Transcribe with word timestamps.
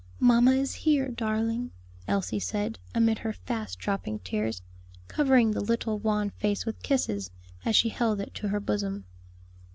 "Mamma 0.19 0.53
is 0.53 0.73
here, 0.73 1.09
darling," 1.09 1.69
Elsie 2.07 2.39
said, 2.39 2.79
amid 2.95 3.19
her 3.19 3.33
fast 3.33 3.77
dropping 3.77 4.17
tears, 4.17 4.63
covering 5.07 5.51
the 5.51 5.61
little 5.61 5.99
wan 5.99 6.31
face 6.31 6.65
with 6.65 6.81
kisses, 6.81 7.29
as 7.65 7.75
she 7.75 7.89
held 7.89 8.19
it 8.19 8.33
to 8.33 8.47
her 8.47 8.59
bosom. 8.59 9.05